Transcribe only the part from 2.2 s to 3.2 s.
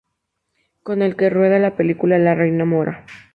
Reina Mora.